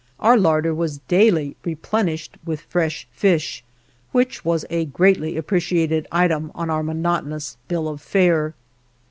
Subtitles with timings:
[0.19, 3.63] Our larder was daily replenished with fresh fish,
[4.11, 8.55] which was a greatly appreciated item on our monotonous bill of fare.